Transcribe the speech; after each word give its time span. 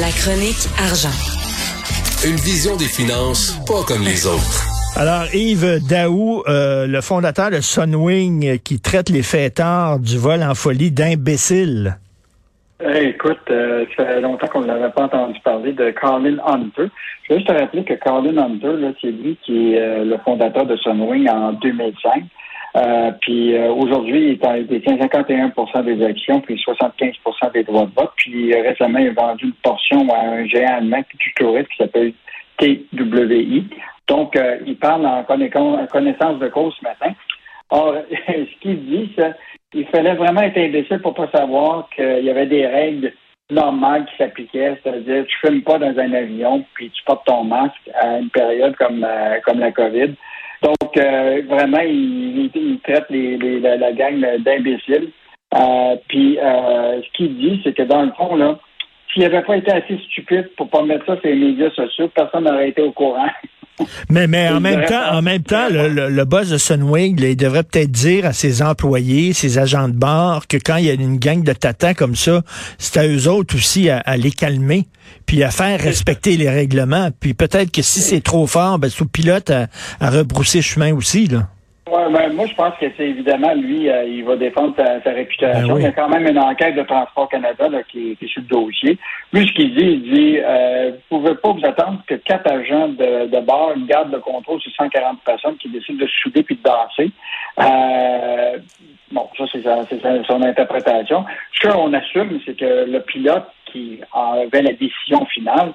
La 0.00 0.08
chronique 0.08 0.64
argent. 0.78 1.12
Une 2.26 2.36
vision 2.36 2.74
des 2.78 2.86
finances 2.86 3.60
pas 3.66 3.82
comme 3.86 4.02
les 4.02 4.26
autres. 4.26 4.64
Alors, 4.96 5.26
Yves 5.34 5.86
Daou, 5.86 6.42
euh, 6.48 6.86
le 6.86 7.02
fondateur 7.02 7.50
de 7.50 7.60
Sunwing, 7.60 8.58
qui 8.60 8.80
traite 8.80 9.10
les 9.10 9.22
fêtards 9.22 9.98
du 9.98 10.16
vol 10.16 10.42
en 10.42 10.54
folie 10.54 10.90
d'imbéciles. 10.90 11.98
Hey, 12.82 13.08
écoute, 13.08 13.36
euh, 13.50 13.84
ça 13.94 14.06
fait 14.06 14.22
longtemps 14.22 14.48
qu'on 14.48 14.64
n'avait 14.64 14.92
pas 14.92 15.02
entendu 15.02 15.38
parler 15.44 15.74
de 15.74 15.90
Colin 15.90 16.38
Hunter. 16.46 16.88
Je 17.24 17.34
veux 17.34 17.38
juste 17.38 17.48
te 17.48 17.52
rappeler 17.52 17.84
que 17.84 17.92
Colin 18.02 18.38
Hunter, 18.38 18.94
c'est 19.02 19.10
lui 19.10 19.36
qui 19.44 19.74
est 19.74 19.78
euh, 19.78 20.04
le 20.06 20.16
fondateur 20.24 20.64
de 20.64 20.74
Sunwing 20.78 21.28
en 21.28 21.52
2005. 21.52 22.24
Euh, 22.76 23.10
puis 23.20 23.56
euh, 23.56 23.72
aujourd'hui, 23.72 24.38
il 24.40 24.66
détient 24.66 24.96
51% 24.96 25.84
des 25.84 26.04
actions, 26.04 26.40
puis 26.40 26.54
75% 26.56 27.52
des 27.52 27.64
droits 27.64 27.86
de 27.86 27.94
vote. 27.94 28.12
Puis 28.16 28.54
euh, 28.54 28.62
récemment, 28.62 28.98
il 28.98 29.08
a 29.08 29.12
vendu 29.12 29.46
une 29.46 29.52
portion 29.54 30.08
à 30.10 30.20
un 30.20 30.46
géant 30.46 30.76
allemand 30.76 31.02
du 31.18 31.34
tourisme 31.34 31.68
qui 31.68 31.76
s'appelle 31.78 32.12
TWI. 32.58 33.66
Donc, 34.06 34.38
il 34.66 34.76
parle 34.76 35.06
en 35.06 35.24
connaissance 35.24 36.38
de 36.38 36.48
cause 36.48 36.74
ce 36.78 36.84
matin. 36.84 37.14
Or, 37.70 37.94
ce 38.28 38.60
qu'il 38.60 38.84
dit, 38.86 39.12
c'est 39.16 39.34
il 39.72 39.86
fallait 39.86 40.14
vraiment 40.14 40.42
être 40.42 40.58
imbécile 40.58 40.98
pour 40.98 41.14
pas 41.14 41.30
savoir 41.32 41.88
qu'il 41.94 42.24
y 42.24 42.30
avait 42.30 42.46
des 42.46 42.66
règles 42.66 43.12
normales 43.50 44.04
qui 44.06 44.16
s'appliquaient, 44.16 44.76
c'est-à-dire 44.82 45.24
tu 45.26 45.38
fumes 45.46 45.62
pas 45.62 45.78
dans 45.78 45.96
un 45.96 46.12
avion, 46.12 46.64
puis 46.74 46.90
tu 46.90 47.04
portes 47.04 47.24
ton 47.24 47.44
masque 47.44 47.88
à 47.94 48.18
une 48.18 48.30
période 48.30 48.74
comme 48.76 49.06
comme 49.44 49.60
la 49.60 49.70
COVID. 49.70 50.14
Donc, 50.62 50.96
euh, 50.96 51.42
vraiment, 51.48 51.80
il, 51.80 52.50
il, 52.54 52.80
traite 52.80 53.06
les, 53.10 53.36
les, 53.38 53.60
la, 53.60 53.76
la, 53.76 53.92
gang 53.92 54.20
d'imbéciles. 54.40 55.10
Euh, 55.54 55.96
puis, 56.08 56.38
euh, 56.38 57.00
ce 57.02 57.12
qu'il 57.16 57.36
dit, 57.38 57.60
c'est 57.64 57.74
que 57.74 57.82
dans 57.82 58.02
le 58.02 58.12
fond, 58.12 58.36
là, 58.36 58.58
s'il 59.12 59.22
n'avait 59.22 59.42
pas 59.42 59.56
été 59.56 59.72
assez 59.72 59.98
stupide 60.10 60.50
pour 60.56 60.68
pas 60.68 60.82
mettre 60.82 61.06
ça 61.06 61.16
sur 61.20 61.28
les 61.30 61.34
médias 61.34 61.70
sociaux, 61.70 62.08
personne 62.14 62.44
n'aurait 62.44 62.68
été 62.68 62.82
au 62.82 62.92
courant. 62.92 63.28
Mais, 64.08 64.26
mais 64.26 64.48
en 64.48 64.60
même 64.60 64.84
temps, 64.86 65.12
en 65.12 65.22
même 65.22 65.42
temps, 65.42 65.68
le, 65.70 66.08
le, 66.08 66.24
boss 66.24 66.48
de 66.48 66.58
Sunwing, 66.58 67.20
il 67.20 67.36
devrait 67.36 67.62
peut-être 67.62 67.90
dire 67.90 68.26
à 68.26 68.32
ses 68.32 68.62
employés, 68.62 69.32
ses 69.32 69.58
agents 69.58 69.88
de 69.88 69.94
bord, 69.94 70.46
que 70.46 70.56
quand 70.56 70.76
il 70.76 70.86
y 70.86 70.90
a 70.90 70.94
une 70.94 71.18
gang 71.18 71.42
de 71.42 71.52
tatans 71.52 71.94
comme 71.94 72.16
ça, 72.16 72.42
c'est 72.78 72.98
à 72.98 73.06
eux 73.06 73.28
autres 73.28 73.56
aussi 73.56 73.90
à, 73.90 74.16
les 74.16 74.30
calmer, 74.30 74.86
puis 75.26 75.42
à 75.42 75.50
faire 75.50 75.80
respecter 75.80 76.36
les 76.36 76.50
règlements. 76.50 77.10
Puis 77.18 77.34
peut-être 77.34 77.70
que 77.70 77.82
si 77.82 78.00
c'est 78.00 78.20
trop 78.20 78.46
fort, 78.46 78.78
ben, 78.78 78.90
sous 78.90 79.06
pilote 79.06 79.50
à, 79.50 79.66
à 80.00 80.10
rebrousser 80.10 80.62
chemin 80.62 80.94
aussi, 80.94 81.26
là. 81.26 81.48
Ouais, 81.90 82.08
ben, 82.12 82.32
moi, 82.34 82.46
je 82.46 82.54
pense 82.54 82.74
que 82.78 82.86
c'est 82.96 83.08
évidemment, 83.08 83.52
lui, 83.52 83.90
euh, 83.90 84.04
il 84.04 84.24
va 84.24 84.36
défendre 84.36 84.76
sa, 84.76 85.10
réputation. 85.10 85.74
Ben 85.74 85.80
il 85.80 85.82
y 85.82 85.86
a 85.86 85.92
quand 85.92 86.08
même 86.08 86.24
une 86.24 86.38
enquête 86.38 86.76
de 86.76 86.82
Transport 86.82 87.28
Canada 87.28 87.68
là, 87.68 87.82
qui, 87.82 88.16
est 88.20 88.26
sur 88.28 88.42
le 88.42 88.46
dossier. 88.46 88.96
Lui, 89.32 89.48
ce 89.48 89.52
qu'il 89.54 89.74
dit, 89.74 89.84
il 89.84 90.02
dit 90.02 90.38
euh, 90.38 90.92
vous 91.10 91.18
ne 91.18 91.22
pouvez 91.22 91.34
pas 91.34 91.50
vous 91.50 91.66
attendre 91.66 92.00
que 92.06 92.14
quatre 92.14 92.48
agents 92.48 92.90
de, 92.90 93.26
de 93.26 93.40
bord, 93.40 93.72
une 93.74 93.86
garde 93.86 94.12
de 94.12 94.18
contrôle 94.18 94.60
sur 94.60 94.70
140 94.72 95.20
personnes 95.24 95.56
qui 95.56 95.68
décident 95.68 95.98
de 95.98 96.06
se 96.06 96.16
souder 96.22 96.44
puis 96.44 96.54
de 96.54 96.62
danser. 96.62 97.10
Euh, 97.58 98.58
bon, 99.10 99.28
ça, 99.36 99.44
c'est 99.52 99.62
son 100.26 100.42
interprétation. 100.42 101.24
Ce 101.60 101.68
qu'on 101.68 101.92
assume, 101.92 102.38
c'est 102.46 102.56
que 102.56 102.88
le 102.88 103.00
pilote 103.00 103.48
qui 103.66 103.98
avait 104.12 104.62
la 104.62 104.74
décision 104.74 105.26
finale 105.26 105.72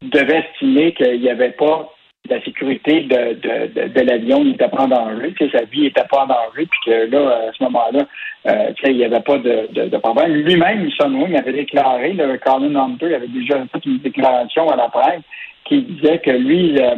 devait 0.00 0.46
estimer 0.48 0.92
qu'il 0.92 1.20
n'y 1.20 1.30
avait 1.30 1.50
pas 1.50 1.90
la 2.28 2.42
sécurité 2.42 3.02
de, 3.02 3.88
de, 3.88 4.00
l'avion 4.00 4.44
n'était 4.44 4.68
pas 4.68 4.82
en 4.82 4.88
danger, 4.88 5.32
que 5.32 5.50
sa 5.50 5.64
vie 5.64 5.82
n'était 5.82 6.04
pas 6.10 6.24
en 6.24 6.26
danger, 6.26 6.66
puis 6.66 6.80
que 6.86 7.10
là, 7.10 7.48
à 7.48 7.52
ce 7.52 7.64
moment-là, 7.64 8.06
euh, 8.46 8.72
il 8.84 8.96
n'y 8.96 9.04
avait 9.04 9.20
pas 9.20 9.38
de, 9.38 9.68
de, 9.72 9.96
problème. 9.98 10.32
Lui-même, 10.32 10.88
il 10.88 11.36
avait 11.36 11.52
déclaré, 11.52 12.12
le 12.12 12.38
Colin 12.38 12.74
Hunter 12.74 13.14
avait 13.14 13.28
déjà 13.28 13.64
fait 13.72 13.84
une 13.84 13.98
déclaration 13.98 14.68
à 14.68 14.76
la 14.76 14.88
presse 14.88 15.22
qui 15.64 15.82
disait 15.82 16.18
que 16.18 16.30
lui, 16.30 16.80
euh, 16.80 16.96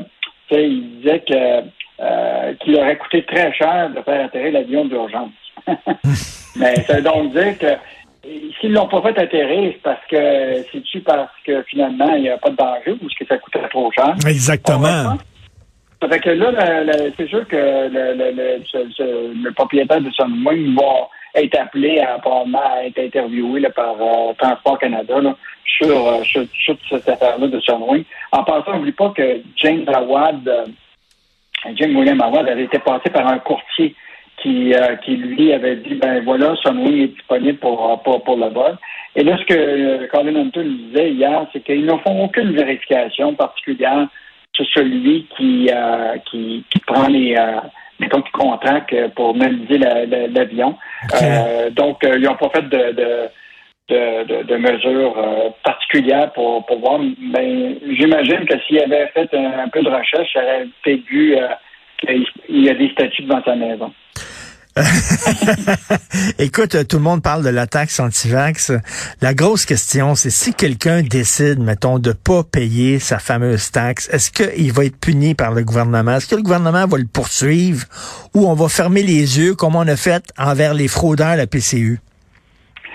il 0.50 0.98
disait 0.98 1.20
que 1.20 1.62
euh, 2.00 2.54
qu'il 2.60 2.76
aurait 2.76 2.96
coûté 2.96 3.24
très 3.24 3.52
cher 3.52 3.90
de 3.90 4.00
faire 4.02 4.26
atterrir 4.26 4.52
l'avion 4.52 4.84
d'urgence. 4.84 5.32
Mais 6.56 6.76
ça 6.86 6.96
veut 6.96 7.02
donc 7.02 7.32
dire 7.32 7.58
que 7.58 7.74
s'ils 8.60 8.72
l'ont 8.72 8.88
pas 8.88 9.02
fait 9.02 9.18
atterrir, 9.18 9.72
c'est 9.72 9.82
parce 9.82 10.06
que 10.10 10.62
c'est-tu 10.72 11.00
parce 11.00 11.30
que 11.44 11.62
finalement 11.62 12.14
il 12.14 12.22
n'y 12.22 12.30
a 12.30 12.38
pas 12.38 12.50
de 12.50 12.56
danger 12.56 12.92
ou 12.92 13.06
est-ce 13.06 13.18
que 13.18 13.26
ça 13.26 13.38
coûterait 13.38 13.68
trop 13.68 13.90
cher? 13.92 14.14
Exactement. 14.26 15.16
Fait 16.00 16.20
que 16.20 16.30
là, 16.30 16.92
c'est 17.16 17.28
sûr 17.28 17.46
que 17.48 17.56
le, 17.56 18.14
le, 18.14 19.42
le, 19.42 19.52
propriétaire 19.52 20.00
de 20.00 20.10
Sunwing 20.12 20.76
va 20.76 21.08
être 21.34 21.58
appelé 21.58 21.98
à, 21.98 22.14
à 22.14 22.84
être 22.84 22.98
interviewé 22.98 23.60
là, 23.60 23.70
par 23.70 23.96
euh, 24.00 24.32
Transport 24.38 24.78
Canada 24.78 25.14
euh, 25.16 25.32
sur, 25.64 26.46
sur, 26.54 26.76
cette 26.88 27.08
affaire-là 27.08 27.48
de 27.48 27.60
Sunwing. 27.60 28.04
En 28.30 28.44
passant, 28.44 28.74
n'oublie 28.74 28.92
pas 28.92 29.10
que 29.10 29.40
James 29.56 29.84
Awad, 29.88 30.46
euh, 30.46 30.66
James 31.74 31.96
William 31.96 32.20
Awad 32.20 32.48
avait 32.48 32.64
été 32.64 32.78
passé 32.78 33.10
par 33.10 33.26
un 33.26 33.40
courtier 33.40 33.96
qui, 34.42 34.74
euh, 34.74 34.96
qui 34.96 35.16
lui 35.16 35.52
avait 35.52 35.76
dit 35.76 35.94
ben 35.94 36.22
voilà, 36.24 36.54
Sunwing 36.56 37.02
est 37.02 37.08
disponible 37.08 37.58
pour, 37.58 37.90
euh, 37.90 37.96
pour, 37.96 38.22
pour 38.22 38.36
le 38.36 38.48
vol. 38.48 38.76
Et 39.16 39.24
là, 39.24 39.36
ce 39.38 39.44
que 39.44 39.54
euh, 39.54 40.06
Colin 40.08 40.36
Hunter 40.36 40.64
disait 40.64 41.10
hier, 41.10 41.46
c'est 41.52 41.60
qu'ils 41.60 41.86
ne 41.86 41.96
font 41.98 42.24
aucune 42.24 42.52
vérification 42.52 43.34
particulière 43.34 44.08
sur 44.54 44.66
celui 44.74 45.26
qui, 45.36 45.70
qui, 46.30 46.64
qui 46.68 46.80
prend 46.80 47.06
les 47.06 47.36
mettons 48.00 48.22
qui 48.22 48.32
contracte 48.32 48.94
pour 49.14 49.30
analyser 49.36 49.78
l'avion. 49.78 50.76
donc, 51.72 51.98
ils 52.02 52.22
n'ont 52.22 52.34
pas 52.34 52.50
fait 52.50 52.68
de, 52.68 52.92
de 52.92 53.28
de, 53.90 54.42
de, 54.42 54.56
mesures 54.56 55.54
particulières 55.64 56.30
pour, 56.32 56.66
pour 56.66 56.78
voir. 56.78 57.00
Mais 57.20 57.78
j'imagine 57.88 58.44
que 58.44 58.58
s'il 58.66 58.80
avait 58.80 59.06
fait 59.14 59.32
un, 59.32 59.68
peu 59.68 59.80
de 59.80 59.88
recherche, 59.88 60.28
il 60.34 60.40
aurait 60.42 60.66
peut-être 60.82 61.06
vu 61.06 61.36
qu'il 62.00 62.64
y 62.64 62.68
a 62.68 62.74
des 62.74 62.90
statuts 62.90 63.22
devant 63.22 63.42
sa 63.44 63.54
maison. 63.54 63.92
Écoute, 66.38 66.76
tout 66.88 66.96
le 66.96 67.02
monde 67.02 67.22
parle 67.22 67.44
de 67.44 67.50
la 67.50 67.66
taxe 67.66 68.00
anti-vax. 68.00 68.72
La 69.20 69.34
grosse 69.34 69.64
question, 69.66 70.14
c'est 70.14 70.30
si 70.30 70.54
quelqu'un 70.54 71.02
décide, 71.02 71.58
mettons, 71.58 71.98
de 71.98 72.12
pas 72.12 72.42
payer 72.44 72.98
sa 72.98 73.18
fameuse 73.18 73.70
taxe, 73.70 74.08
est-ce 74.12 74.30
qu'il 74.30 74.72
va 74.72 74.84
être 74.84 74.98
puni 74.98 75.34
par 75.34 75.52
le 75.52 75.64
gouvernement? 75.64 76.16
Est-ce 76.16 76.28
que 76.28 76.36
le 76.36 76.42
gouvernement 76.42 76.86
va 76.86 76.98
le 76.98 77.06
poursuivre 77.12 77.84
ou 78.34 78.48
on 78.48 78.54
va 78.54 78.68
fermer 78.68 79.02
les 79.02 79.38
yeux 79.38 79.54
comme 79.54 79.76
on 79.76 79.86
a 79.86 79.96
fait 79.96 80.22
envers 80.38 80.74
les 80.74 80.88
fraudeurs 80.88 81.28
à 81.28 81.36
la 81.36 81.46
PCU? 81.46 82.00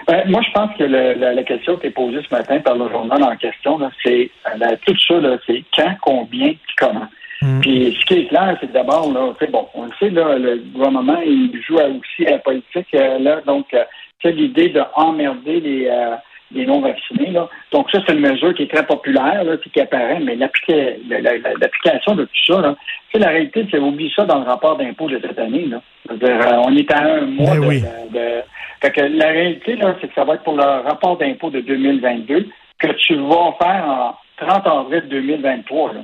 Ben, 0.08 0.24
moi, 0.30 0.42
je 0.46 0.52
pense 0.52 0.76
que 0.78 0.84
la, 0.84 1.44
question 1.44 1.78
qui 1.78 1.88
est 1.88 1.92
posée 1.92 2.22
ce 2.28 2.36
matin 2.36 2.60
par 2.60 2.76
le 2.76 2.90
journal 2.90 3.24
en 3.24 3.36
question, 3.38 3.80
c'est 4.04 4.30
euh, 4.48 4.76
tout 4.86 4.98
ça, 5.08 5.16
c'est 5.48 5.64
quand, 5.76 5.96
combien, 6.02 6.54
comment. 6.78 7.08
Mm. 7.44 7.60
Puis 7.60 7.98
ce 8.00 8.06
qui 8.06 8.22
est 8.22 8.28
clair, 8.28 8.58
c'est 8.62 8.72
d'abord, 8.72 9.12
là, 9.12 9.34
c'est 9.38 9.52
bon, 9.52 9.68
on 9.74 9.84
le 9.84 9.92
sait, 10.00 10.10
là, 10.10 10.38
le 10.38 10.64
gouvernement, 10.74 11.20
il 11.26 11.52
joue 11.68 11.76
aussi 11.76 12.26
à 12.28 12.32
la 12.32 12.40
politique, 12.40 12.88
euh, 12.96 13.20
là, 13.20 13.42
donc 13.46 13.66
euh, 13.74 13.84
c'est 14.22 14.32
l'idée 14.32 14.70
de 14.70 14.82
emmerder 14.96 15.60
les, 15.60 15.88
euh, 15.88 16.16
les 16.54 16.66
non-vaccinés. 16.66 17.32
Là. 17.32 17.50
Donc 17.74 17.92
ça, 17.92 18.00
c'est 18.06 18.14
une 18.14 18.22
mesure 18.22 18.54
qui 18.54 18.64
est 18.64 18.74
très 18.74 18.86
populaire, 18.86 19.44
là, 19.44 19.58
puis 19.58 19.70
qui 19.72 19.82
apparaît, 19.82 20.22
mais 20.22 20.38
l'application 20.38 22.16
de 22.16 22.24
tout 22.24 22.54
ça, 22.54 22.62
là, 22.62 22.76
la 23.16 23.28
réalité, 23.28 23.68
c'est 23.70 23.78
oublie 23.78 24.12
ça 24.16 24.24
dans 24.24 24.40
le 24.40 24.46
rapport 24.46 24.78
d'impôt 24.78 25.10
de 25.10 25.20
cette 25.20 25.38
année. 25.38 25.66
Là. 25.66 25.82
-dire, 26.10 26.62
on 26.66 26.76
est 26.76 26.92
à 26.92 27.04
un 27.04 27.22
mois 27.26 27.56
ben 27.60 27.70
de, 27.70 28.18
de, 28.18 28.42
Fait 28.82 28.92
que 28.92 29.02
la 29.02 29.28
réalité, 29.28 29.76
là, 29.76 29.96
c'est 30.00 30.08
que 30.08 30.16
ça 30.16 30.24
va 30.24 30.36
être 30.36 30.44
pour 30.44 30.56
le 30.56 30.64
rapport 30.64 31.18
d'impôt 31.18 31.50
de 31.50 31.60
2022 31.60 32.48
que 32.80 32.88
tu 32.94 33.16
vas 33.16 33.54
faire 33.62 33.86
en 33.86 34.16
30 34.38 34.66
avril 34.66 35.04
2023. 35.10 35.94
Là. 35.94 36.00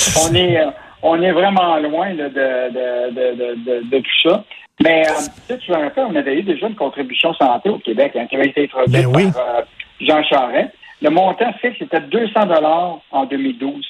on 0.16 0.34
est 0.34 0.58
euh, 0.58 0.70
on 1.02 1.20
est 1.22 1.32
vraiment 1.32 1.76
loin 1.78 2.14
de, 2.14 2.28
de, 2.28 3.98
tout 3.98 4.28
ça. 4.28 4.44
Mais 4.82 5.02
euh, 5.08 5.56
tu 5.56 5.70
veux 5.70 5.76
on 5.96 6.14
avait 6.14 6.38
eu 6.38 6.42
déjà 6.42 6.68
une 6.68 6.74
contribution 6.74 7.32
santé 7.34 7.68
au 7.70 7.78
Québec 7.78 8.12
hein, 8.16 8.26
qui 8.26 8.36
avait 8.36 8.48
été 8.48 8.64
introduite 8.64 9.06
ben 9.10 9.32
par 9.32 9.56
euh, 9.56 9.62
Jean 10.00 10.22
Charest. 10.24 10.70
Le 11.02 11.10
montant 11.10 11.52
fixe 11.60 11.78
c'était 11.78 12.00
200 12.00 12.46
dollars 12.46 13.00
en 13.10 13.24
2012. 13.24 13.86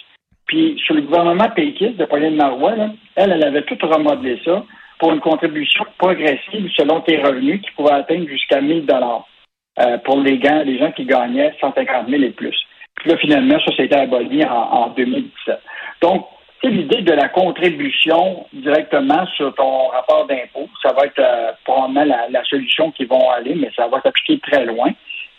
Puis 0.47 0.81
sur 0.85 0.95
le 0.95 1.03
gouvernement 1.03 1.51
péquiste 1.51 1.97
de 1.97 2.05
Pauline 2.05 2.37
Marois, 2.37 2.75
elle, 3.17 3.33
elle 3.33 3.45
avait 3.45 3.63
tout 3.63 3.79
remodelé 3.83 4.41
ça 4.45 4.65
pour 4.99 5.13
une 5.13 5.21
contribution 5.21 5.85
progressive 5.99 6.69
selon 6.77 7.01
tes 7.01 7.19
revenus 7.19 7.63
qui 7.63 7.71
pouvait 7.73 7.93
atteindre 7.93 8.29
jusqu'à 8.29 8.61
1000 8.61 8.87
dollars 8.87 9.27
pour 10.05 10.21
les, 10.21 10.41
gens, 10.41 10.63
les 10.63 10.79
gens 10.79 10.93
qui 10.93 11.07
gagnaient 11.07 11.55
150 11.61 12.09
000 12.09 12.23
et 12.23 12.31
plus. 12.31 12.57
Puis 12.97 13.11
là, 13.11 13.17
finalement, 13.17 13.59
ça, 13.65 13.75
s'est 13.77 13.95
aboli 13.95 14.45
en, 14.45 14.51
en 14.51 14.89
2017. 14.91 15.59
Donc, 16.01 16.27
l'idée 16.69 17.03
de 17.03 17.13
la 17.13 17.29
contribution 17.29 18.47
directement 18.53 19.27
sur 19.37 19.55
ton 19.55 19.89
rapport 19.89 20.27
d'impôt. 20.27 20.69
Ça 20.83 20.93
va 20.93 21.07
être 21.07 21.19
euh, 21.19 21.53
probablement 21.65 22.05
la, 22.05 22.45
solution 22.45 22.91
qui 22.91 23.05
vont 23.05 23.31
aller, 23.31 23.55
mais 23.55 23.71
ça 23.75 23.89
va 23.89 24.01
s'appliquer 24.03 24.39
très 24.41 24.65
loin. 24.67 24.91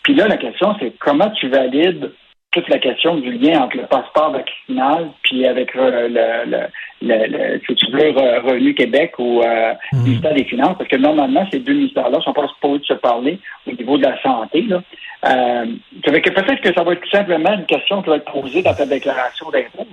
Puis 0.04 0.16
là, 0.16 0.28
la 0.28 0.38
question, 0.38 0.76
c'est 0.80 0.98
comment 0.98 1.30
tu 1.32 1.48
valides 1.50 2.12
toute 2.52 2.68
la 2.68 2.80
question 2.80 3.16
du 3.16 3.32
lien 3.32 3.62
entre 3.62 3.78
le 3.78 3.86
passeport 3.86 4.32
vaccinal 4.32 5.10
puis 5.24 5.48
avec 5.48 5.74
le, 5.74 6.10
le, 6.10 6.68
le, 7.02 7.62
si 7.66 7.76
tu 7.76 7.92
veux, 7.92 8.10
Revenu 8.10 8.74
Québec 8.74 9.14
ou 9.20 9.42
euh, 9.42 9.74
mmh. 9.94 10.04
ministère 10.04 10.34
des 10.34 10.44
Finances, 10.44 10.76
parce 10.78 10.90
que 10.90 10.98
normalement, 10.98 11.48
ces 11.50 11.60
deux 11.60 11.74
ministères-là 11.74 12.18
ne 12.18 12.24
sont 12.24 12.34
pas 12.34 12.48
supposés 12.48 12.84
se 12.84 12.94
parler 12.94 13.40
au 13.68 13.72
niveau 13.72 13.98
de 13.98 14.04
la 14.04 14.22
santé. 14.22 14.64
Là. 14.64 14.82
Euh, 15.24 15.66
peut-être 16.04 16.62
que 16.62 16.74
ça 16.74 16.84
va 16.84 16.94
être 16.94 17.02
tout 17.02 17.10
simplement 17.10 17.54
une 17.54 17.66
question 17.66 18.02
qui 18.02 18.10
va 18.10 18.18
être 18.18 18.32
posée 18.32 18.64
dans 18.64 18.74
ta 18.74 18.86
déclaration 18.86 19.50
d'impôt. 19.52 19.88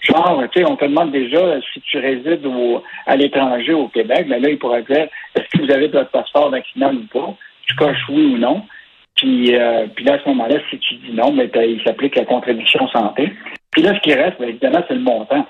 Genre, 0.00 0.42
on 0.66 0.76
te 0.76 0.84
demande 0.84 1.12
déjà 1.12 1.60
si 1.72 1.80
tu 1.82 1.98
résides 1.98 2.46
à 3.06 3.16
l'étranger 3.16 3.74
au 3.74 3.88
Québec, 3.88 4.26
mais 4.28 4.40
là, 4.40 4.48
il 4.48 4.58
pourrait 4.58 4.82
dire 4.82 5.06
est-ce 5.34 5.58
que 5.58 5.64
vous 5.64 5.70
avez 5.70 5.88
votre 5.88 6.10
passeport 6.10 6.50
vaccinal 6.50 6.96
ou 6.96 7.06
pas? 7.12 7.34
Tu 7.66 7.74
coches 7.76 8.08
oui 8.08 8.34
ou 8.34 8.38
non. 8.38 8.62
Puis, 9.24 9.56
euh, 9.56 9.86
puis 9.96 10.04
là, 10.04 10.16
à 10.16 10.18
ce 10.18 10.28
moment-là, 10.28 10.56
si 10.68 10.78
tu 10.80 10.96
dis 10.96 11.12
non, 11.14 11.32
mais 11.32 11.50
il 11.66 11.82
s'applique 11.82 12.14
la 12.14 12.26
contribution 12.26 12.86
santé. 12.88 13.32
Puis 13.70 13.80
là, 13.80 13.94
ce 13.94 14.00
qui 14.00 14.12
reste, 14.12 14.38
bien, 14.38 14.48
évidemment, 14.48 14.84
c'est 14.86 14.96
le 14.96 15.00
montant. 15.00 15.46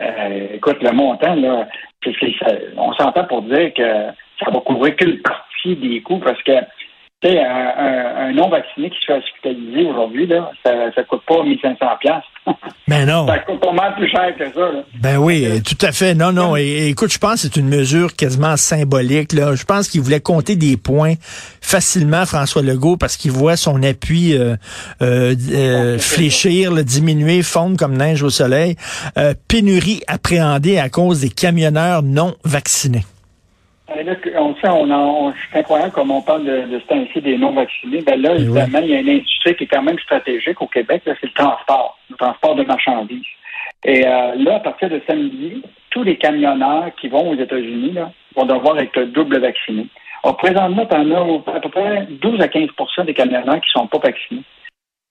Euh, 0.00 0.46
écoute, 0.54 0.80
le 0.80 0.92
montant, 0.92 1.34
là, 1.34 1.66
on 2.76 2.92
s'entend 2.92 3.24
pour 3.24 3.42
dire 3.42 3.74
que 3.74 4.06
ça 4.38 4.52
va 4.52 4.60
couvrir 4.60 4.94
qu'une 4.94 5.20
partie 5.20 5.74
des 5.74 6.00
coûts 6.02 6.20
parce 6.20 6.40
que 6.44 6.60
tu 7.20 7.28
sais, 7.28 7.42
un, 7.42 8.07
non-vacciné 8.32 8.90
qui 8.90 8.98
se 9.00 9.06
fait 9.06 9.18
hospitaliser 9.18 9.90
aujourd'hui, 9.90 10.26
là, 10.26 10.50
ça 10.64 10.72
ne 10.74 11.02
coûte 11.04 11.22
pas 11.26 11.42
1500 11.42 11.86
pièces. 12.00 12.14
Ben 12.88 13.04
non. 13.04 13.26
Ça 13.26 13.38
coûte 13.40 13.60
pas 13.60 13.72
mal 13.72 13.94
plus 13.96 14.08
cher 14.08 14.34
que 14.38 14.50
ça. 14.50 14.60
Là. 14.60 14.82
Ben 14.94 15.18
oui, 15.18 15.46
tout 15.62 15.76
à 15.84 15.92
fait. 15.92 16.14
Non, 16.14 16.32
non. 16.32 16.56
Et, 16.56 16.88
écoute, 16.88 17.12
je 17.12 17.18
pense 17.18 17.34
que 17.34 17.40
c'est 17.40 17.56
une 17.56 17.68
mesure 17.68 18.16
quasiment 18.16 18.56
symbolique. 18.56 19.34
Là. 19.34 19.54
Je 19.54 19.64
pense 19.64 19.88
qu'il 19.88 20.00
voulait 20.00 20.20
compter 20.20 20.56
des 20.56 20.78
points 20.78 21.12
facilement, 21.60 22.24
François 22.24 22.62
Legault, 22.62 22.96
parce 22.96 23.18
qu'il 23.18 23.30
voit 23.30 23.56
son 23.56 23.82
appui 23.82 24.34
euh, 24.34 24.56
euh, 25.02 25.34
euh 25.50 25.98
fléchir, 25.98 26.72
diminuer, 26.82 27.42
fondre 27.42 27.76
comme 27.76 27.96
neige 27.96 28.22
au 28.22 28.30
soleil. 28.30 28.76
Euh, 29.18 29.34
pénurie 29.48 30.00
appréhendée 30.06 30.78
à 30.78 30.88
cause 30.88 31.20
des 31.20 31.28
camionneurs 31.28 32.02
non 32.02 32.34
vaccinés. 32.44 33.04
Là, 33.88 34.14
on 34.36 34.54
sait, 34.56 34.68
on, 34.68 34.90
on 34.90 35.32
c'est 35.50 35.60
incroyable 35.60 35.92
comme 35.92 36.10
on 36.10 36.20
parle 36.20 36.44
de, 36.44 36.62
de 36.66 36.78
ce 36.78 36.86
temps-ci 36.86 37.22
des 37.22 37.38
non-vaccinés. 37.38 38.02
Ben 38.02 38.20
là, 38.20 38.34
évidemment, 38.34 38.80
il 38.80 38.90
y 38.90 38.94
a 38.94 39.00
une 39.00 39.08
industrie 39.08 39.56
qui 39.56 39.64
est 39.64 39.68
quand 39.68 39.82
même 39.82 39.98
stratégique 39.98 40.60
au 40.60 40.66
Québec, 40.66 41.02
c'est 41.04 41.22
le 41.22 41.32
transport, 41.32 41.98
le 42.10 42.16
transport 42.16 42.54
de 42.54 42.64
marchandises. 42.64 43.24
Et 43.84 44.06
euh, 44.06 44.34
là, 44.34 44.56
à 44.56 44.60
partir 44.60 44.90
de 44.90 45.00
samedi, 45.06 45.62
tous 45.90 46.02
les 46.02 46.16
camionneurs 46.16 46.90
qui 47.00 47.08
vont 47.08 47.30
aux 47.30 47.36
États-Unis 47.36 47.94
vont 48.36 48.44
devoir 48.44 48.78
être 48.78 49.00
double 49.04 49.40
vaccinés. 49.40 49.86
Alors, 50.22 50.36
présentement, 50.36 50.86
on 50.90 51.42
a 51.50 51.56
à 51.56 51.60
peu 51.60 51.68
près 51.70 52.06
12 52.10 52.40
à 52.40 52.46
15% 52.46 53.06
des 53.06 53.14
camionneurs 53.14 53.60
qui 53.60 53.70
ne 53.74 53.80
sont 53.80 53.86
pas 53.86 53.98
vaccinés. 53.98 54.42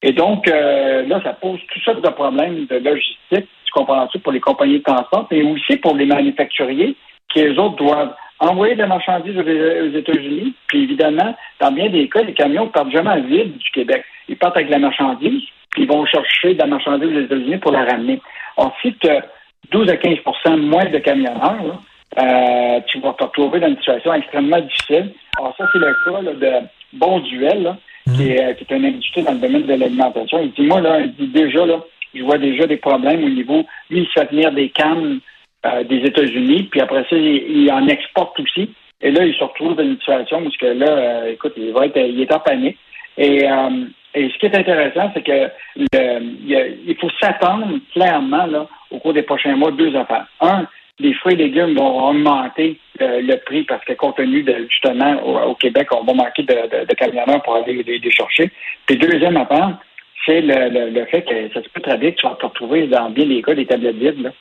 Et 0.03 0.12
donc, 0.12 0.47
euh, 0.47 1.03
là, 1.07 1.19
ça 1.24 1.33
pose 1.33 1.59
tout 1.74 1.79
sortes 1.79 2.03
de 2.03 2.09
problèmes 2.09 2.65
de 2.68 2.75
logistique, 2.75 3.50
tu 3.65 3.71
comprends-tu, 3.74 4.19
pour 4.19 4.31
les 4.31 4.39
compagnies 4.39 4.79
de 4.79 4.83
transport, 4.83 5.27
mais 5.31 5.41
aussi 5.41 5.77
pour 5.77 5.95
les 5.95 6.06
manufacturiers 6.06 6.95
qui, 7.33 7.41
eux 7.41 7.59
autres, 7.59 7.77
doivent 7.77 8.13
envoyer 8.39 8.75
des 8.75 8.86
marchandises 8.86 9.38
aux 9.38 9.98
États-Unis. 9.98 10.54
Puis 10.68 10.84
évidemment, 10.84 11.36
dans 11.60 11.72
bien 11.72 11.89
des 11.89 12.07
cas, 12.10 12.22
les 12.22 12.34
camions 12.34 12.68
partent 12.68 12.92
jamais 12.92 13.12
à 13.12 13.19
vide 13.19 13.57
du 13.57 13.72
Québec. 13.72 14.04
Ils 14.30 14.38
partent 14.38 14.57
avec 14.57 14.69
la 14.69 14.80
marchandise, 14.80 15.44
puis 15.72 15.84
ils 15.84 15.88
vont 15.88 16.06
chercher 16.06 16.54
de 16.54 16.60
la 16.60 16.68
marchandise 16.68 17.10
aux 17.16 17.22
États-Unis 17.22 17.57
pour 17.57 17.72
la 17.72 17.86
ramener. 17.86 18.22
Ensuite, 18.57 19.00
tu 19.00 19.10
as 19.10 19.24
12 19.72 19.89
à 19.89 19.95
15% 19.95 20.57
moins 20.57 20.86
de 20.86 20.98
camionneurs. 21.00 21.81
Euh, 22.18 22.80
tu 22.88 23.00
vas 23.00 23.13
te 23.13 23.24
retrouver 23.24 23.60
dans 23.60 23.68
une 23.68 23.78
situation 23.78 24.13
extrêmement 24.13 24.62
difficile. 24.62 25.13
Alors 25.38 25.56
ça, 25.57 25.66
c'est 25.72 25.80
le 25.80 25.95
cas 26.06 26.22
de 26.34 26.68
Bon 26.94 27.19
Duel, 27.19 27.75
qui, 28.16 28.30
est, 28.31 28.56
qui, 28.57 28.63
est, 28.63 28.75
un 28.75 28.84
industrie 28.84 29.24
dans 29.24 29.34
le 29.34 29.39
domaine 29.39 29.63
de 29.63 29.74
l'alimentation. 29.74 30.39
Il 30.42 30.51
dit, 30.54 30.68
moi, 30.68 30.80
là, 30.81 31.01
il 31.01 31.13
dit 31.13 31.28
déjà, 31.28 31.66
là, 31.66 31.80
je 32.13 32.24
vois 32.24 32.38
déjà 32.38 32.66
des 32.66 32.78
problèmes 32.78 33.24
au 33.24 33.30
niveau, 33.30 33.66
lui, 33.89 34.01
il 34.01 34.07
se 34.07 34.12
fait 34.13 34.31
venir 34.31 34.51
des 34.51 34.69
cannes 34.69 35.19
euh, 35.67 35.83
des 35.83 35.97
États-Unis, 35.97 36.63
puis 36.71 36.79
après 36.79 37.03
ça, 37.09 37.15
il, 37.15 37.69
en 37.71 37.87
exporte 37.87 38.39
aussi. 38.39 38.69
Et 39.01 39.11
là, 39.11 39.25
il 39.25 39.33
se 39.33 39.43
retrouve 39.43 39.75
dans 39.75 39.83
une 39.83 39.97
situation 39.97 40.39
où 40.39 40.49
que 40.49 40.65
là, 40.65 40.87
euh, 40.87 41.31
écoute, 41.33 41.53
il 41.57 41.73
va 41.73 41.87
être, 41.87 41.97
il 41.97 42.21
est 42.21 42.33
en 42.33 42.39
panique. 42.39 42.77
Et, 43.17 43.43
euh, 43.49 43.85
et 44.13 44.29
ce 44.29 44.37
qui 44.37 44.45
est 44.45 44.55
intéressant, 44.55 45.11
c'est 45.13 45.23
que 45.23 45.49
il, 45.75 46.95
faut 47.01 47.09
s'attendre 47.19 47.67
clairement 47.91 48.45
là, 48.45 48.67
au 48.91 48.99
cours 48.99 49.13
des 49.13 49.23
prochains 49.23 49.55
mois 49.55 49.71
deux 49.71 49.95
affaires. 49.95 50.27
Un, 50.39 50.67
les 50.99 51.13
fruits 51.15 51.33
et 51.33 51.37
légumes 51.37 51.75
vont 51.75 52.09
augmenter 52.09 52.79
le 52.99 53.35
prix 53.35 53.63
parce 53.63 53.83
que 53.83 53.93
compte 53.93 54.15
tenu 54.17 54.43
de 54.43 54.67
justement 54.69 55.15
au, 55.23 55.55
Québec, 55.55 55.89
on 55.91 56.03
va 56.03 56.13
manquer 56.13 56.43
de, 56.43 56.85
de, 56.85 56.93
camionneurs 56.95 57.43
pour 57.43 57.55
aller 57.55 57.83
les, 57.83 58.11
chercher. 58.11 58.49
Puis 58.85 58.97
deuxième 58.97 59.37
affaire, 59.37 59.77
c'est 60.25 60.41
le, 60.41 60.89
le, 60.89 61.05
fait 61.05 61.23
que 61.23 61.53
ça 61.53 61.61
se 61.61 61.69
peut 61.69 61.81
très 61.81 61.97
bien 61.97 62.11
que 62.11 62.15
tu 62.15 62.27
vas 62.27 62.35
te 62.35 62.45
retrouver 62.45 62.87
dans 62.87 63.09
bien 63.09 63.25
des 63.25 63.41
cas 63.41 63.53
des 63.53 63.65
tablettes 63.65 63.97
vides. 63.97 64.23
Là. 64.23 64.31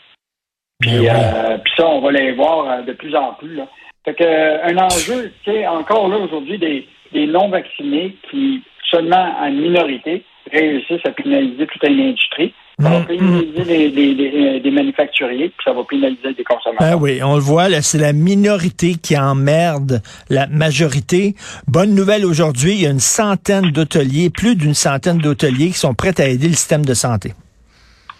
Puis, 0.80 1.08
euh, 1.08 1.58
puis 1.64 1.72
ça, 1.76 1.86
on 1.86 2.00
va 2.00 2.12
les 2.12 2.32
voir 2.32 2.70
euh, 2.70 2.82
de 2.82 2.92
plus 2.92 3.14
en 3.16 3.32
plus. 3.34 3.54
Là. 3.54 3.66
Fait 4.04 4.14
que, 4.14 4.24
euh, 4.24 4.64
un 4.64 4.76
enjeu, 4.76 5.32
c'est 5.44 5.66
encore 5.66 6.08
là 6.08 6.18
aujourd'hui 6.18 6.58
des, 6.58 6.86
des 7.12 7.26
non-vaccinés 7.26 8.16
qui, 8.30 8.62
seulement 8.90 9.34
en 9.40 9.50
minorité, 9.50 10.22
réussissent 10.52 11.04
à 11.06 11.10
pénaliser 11.10 11.66
toute 11.66 11.82
une 11.88 12.00
industrie. 12.00 12.54
Ça 12.78 12.90
va 12.90 12.98
mmh, 13.00 13.06
pénaliser 13.06 14.60
des 14.60 14.70
manufacturiers, 14.70 15.48
puis 15.48 15.64
ça 15.64 15.72
va 15.72 15.82
pénaliser 15.84 16.34
des 16.34 16.44
consommateurs. 16.44 16.98
Ben 16.98 17.02
oui, 17.02 17.22
on 17.22 17.34
le 17.34 17.40
voit, 17.40 17.70
là, 17.70 17.80
c'est 17.80 17.96
la 17.96 18.12
minorité 18.12 18.96
qui 19.02 19.16
emmerde 19.16 20.02
la 20.28 20.46
majorité. 20.46 21.34
Bonne 21.66 21.94
nouvelle 21.94 22.26
aujourd'hui, 22.26 22.72
il 22.72 22.82
y 22.82 22.86
a 22.86 22.90
une 22.90 23.00
centaine 23.00 23.70
d'hôteliers, 23.70 24.28
plus 24.28 24.56
d'une 24.56 24.74
centaine 24.74 25.16
d'hôteliers 25.16 25.68
qui 25.68 25.78
sont 25.78 25.94
prêts 25.94 26.20
à 26.20 26.26
aider 26.26 26.48
le 26.48 26.54
système 26.54 26.84
de 26.84 26.92
santé. 26.92 27.32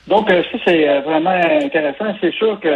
Donc, 0.09 0.31
euh, 0.31 0.43
ça, 0.45 0.59
c'est 0.67 0.89
euh, 0.89 1.01
vraiment 1.01 1.31
intéressant. 1.31 2.15
C'est 2.21 2.35
sûr 2.35 2.59
que 2.61 2.69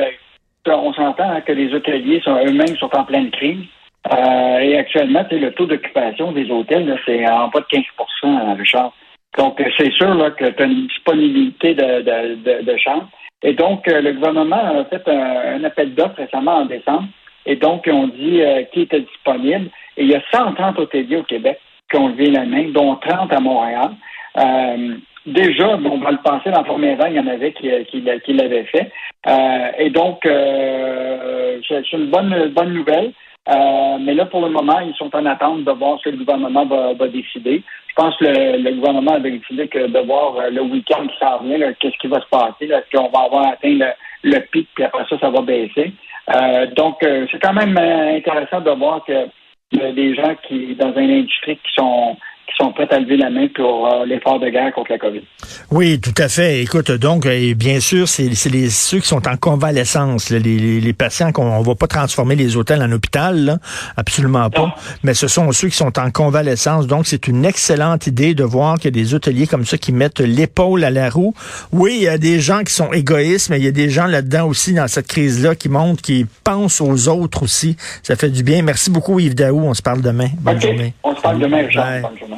on 0.67 0.93
s'entend 0.93 1.31
hein, 1.31 1.41
que 1.41 1.53
les 1.53 1.73
hôteliers 1.73 2.21
sont 2.21 2.37
eux-mêmes 2.37 2.77
sont 2.77 2.95
en 2.95 3.05
pleine 3.05 3.31
crise. 3.31 3.65
Euh, 4.13 4.59
et 4.59 4.77
actuellement, 4.77 5.25
le 5.31 5.51
taux 5.53 5.67
d'occupation 5.67 6.33
des 6.33 6.51
hôtels, 6.51 6.99
c'est 7.07 7.27
en 7.29 7.49
bas 7.49 7.61
de 7.61 7.79
15% 8.25 8.57
Richard. 8.59 8.93
Donc, 9.39 9.63
c'est 9.79 9.93
sûr 9.93 10.15
là, 10.15 10.31
que 10.33 10.47
tu 10.47 10.63
as 10.63 10.67
une 10.67 10.87
disponibilité 10.87 11.75
de, 11.75 12.03
de, 12.03 12.63
de, 12.63 12.77
chambres. 12.77 13.09
Et 13.43 13.55
donc, 13.55 13.87
le 13.87 14.13
gouvernement 14.13 14.81
a 14.81 14.85
fait 14.85 15.07
un, 15.09 15.63
appel 15.65 15.95
d'offres 15.95 16.17
récemment 16.17 16.57
en 16.57 16.65
décembre. 16.67 17.09
Et 17.47 17.57
donc, 17.57 17.89
on 17.91 18.09
dit 18.09 18.43
qui 18.73 18.83
était 18.83 19.01
disponible. 19.01 19.71
Et 19.97 20.03
il 20.03 20.11
y 20.11 20.15
a 20.15 20.23
130 20.33 20.79
hôteliers 20.79 21.19
au 21.19 21.23
Québec 21.23 21.59
qui 21.91 21.97
ont 21.99 22.09
levé 22.09 22.31
la 22.31 22.45
main, 22.45 22.71
dont 22.71 22.97
30 22.97 23.33
à 23.33 23.41
Montréal. 23.41 23.91
Euh, 24.37 24.97
déjà, 25.27 25.77
bon, 25.77 25.99
dans 25.99 26.11
le 26.11 26.23
passé, 26.23 26.51
dans 26.51 26.59
la 26.59 26.65
première 26.65 26.97
vague, 26.97 27.13
il 27.13 27.17
y 27.17 27.21
en 27.21 27.27
avait 27.27 27.53
qui, 27.53 27.71
qui, 27.87 28.05
qui 28.25 28.33
l'avaient 28.33 28.65
fait. 28.65 28.91
Euh, 29.27 29.71
et 29.79 29.91
donc, 29.91 30.25
euh, 30.27 31.61
c'est 31.69 31.93
une 31.93 32.07
bonne, 32.11 32.53
bonne 32.55 32.73
nouvelle. 32.73 33.13
Euh, 33.49 33.99
mais 34.01 34.15
là, 34.15 34.27
pour 34.27 34.43
le 34.43 34.51
moment, 34.51 34.81
ils 34.81 34.95
sont 34.95 35.15
en 35.15 35.27
attente 35.27 35.65
de 35.65 35.73
voir 35.73 35.99
ce 35.99 36.05
que 36.05 36.11
le 36.11 36.19
gouvernement 36.19 36.67
va, 36.67 36.93
va 36.93 37.09
décider. 37.09 37.63
Je 37.89 37.95
pense 37.95 38.17
que 38.17 38.25
le, 38.25 38.75
gouvernement 38.75 39.15
a 39.15 39.21
décidé 39.21 39.67
que 39.67 39.87
de 39.87 39.99
voir 40.07 40.51
le 40.51 40.63
week-end 40.63 41.07
qui 41.07 41.19
s'en 41.19 41.39
vient, 41.39 41.73
qu'est-ce 41.81 41.99
qui 41.99 42.07
va 42.07 42.21
se 42.21 42.29
passer. 42.29 42.67
Est-ce 42.67 42.97
qu'on 42.97 43.09
va 43.09 43.25
avoir 43.25 43.49
atteint 43.49 43.71
le, 43.73 43.87
le, 44.23 44.39
pic, 44.53 44.69
puis 44.75 44.85
après 44.85 45.05
ça, 45.09 45.19
ça 45.19 45.31
va 45.31 45.41
baisser? 45.43 45.93
donc, 46.77 46.99
c'est 47.01 47.43
quand 47.43 47.55
même 47.55 47.77
intéressant 47.77 48.61
de 48.61 48.71
voir 48.71 49.05
que 49.05 49.27
des 49.73 50.15
gens 50.15 50.35
qui, 50.47 50.77
dans 50.77 50.93
une 50.95 51.11
industrie 51.11 51.57
qui 51.57 51.73
sont 51.75 52.17
sont 52.61 52.73
prêts 52.73 52.89
à 52.91 52.99
lever 52.99 53.17
la 53.17 53.31
main 53.31 53.49
pour 53.55 53.87
euh, 53.87 54.05
l'effort 54.05 54.39
de 54.39 54.49
guerre 54.49 54.73
contre 54.75 54.93
la 54.93 54.99
COVID. 54.99 55.23
Oui, 55.71 56.01
tout 56.01 56.15
à 56.19 56.29
fait. 56.29 56.61
Écoute, 56.61 56.91
donc, 56.91 57.27
et 57.27 57.55
bien 57.55 57.81
sûr, 57.81 58.09
c'est 58.09 58.29
les, 58.51 58.69
ceux 58.69 58.99
qui 58.99 59.07
sont 59.07 59.27
en 59.27 59.37
convalescence, 59.37 60.31
les, 60.31 60.41
les, 60.41 60.81
les, 60.81 60.93
patients 60.93 61.33
qu'on 61.33 61.59
ne 61.59 61.65
va 61.65 61.75
pas 61.75 61.87
transformer 61.87 62.37
les 62.37 62.57
hôtels 62.57 62.83
en 62.83 62.93
hôpital, 62.93 63.45
là, 63.45 63.59
absolument 63.97 64.51
pas. 64.51 64.75
Mais 65.03 65.15
ce 65.15 65.29
sont 65.29 65.51
ceux 65.53 65.69
qui 65.69 65.77
sont 65.77 65.99
en 65.99 66.11
convalescence. 66.11 66.87
Donc, 66.87 67.07
c'est 67.07 67.29
une 67.29 67.45
excellente 67.45 68.07
idée 68.07 68.35
de 68.35 68.45
voir 68.45 68.77
qu'il 68.77 68.87
y 68.87 69.01
a 69.01 69.03
des 69.03 69.15
hôteliers 69.15 69.47
comme 69.47 69.65
ça 69.65 69.79
qui 69.79 69.93
mettent 69.93 70.21
l'épaule 70.21 70.85
à 70.85 70.91
la 70.91 71.09
roue. 71.09 71.35
Oui, 71.73 71.95
il 71.97 72.03
y 72.05 72.09
a 72.09 72.19
des 72.19 72.41
gens 72.41 72.63
qui 72.63 72.73
sont 72.73 72.93
égoïstes, 72.93 73.51
mais 73.51 73.59
il 73.59 73.65
y 73.65 73.69
a 73.69 73.73
des 73.73 73.91
gens 73.91 74.07
là-dedans 74.07 74.47
aussi 74.47 74.75
dans 74.75 74.89
cette 74.89 75.07
crise-là 75.07 75.55
qui 75.55 75.69
montrent, 75.69 76.03
qui 76.03 76.27
pensent 76.45 76.81
aux 76.81 77.09
autres 77.09 77.43
aussi. 77.43 77.77
Ça 78.03 78.17
fait 78.17 78.31
du 78.31 78.43
bien. 78.43 78.63
Merci 78.63 78.91
beaucoup, 78.91 79.19
Yves 79.19 79.35
Daou. 79.35 79.61
On 79.61 79.75
se 79.75 79.83
parle 79.83 80.03
demain. 80.03 80.29
Bonne 80.41 80.61
journée. 80.61 80.95
On 81.03 81.15
se 81.15 81.21
parle 81.21 81.39
demain, 81.39 81.63
Bonne 81.63 82.19
journée. 82.19 82.37